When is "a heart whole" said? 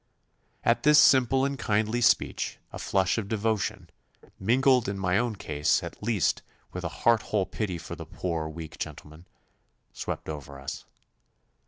6.83-7.45